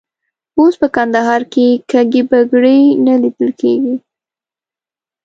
اوس 0.57 0.73
په 0.81 0.87
کندهار 0.95 1.41
کې 1.53 1.67
کږې 1.91 2.21
بګړۍ 2.29 2.81
نه 3.05 3.13
لیدل 3.21 3.49
کېږي. 3.59 3.95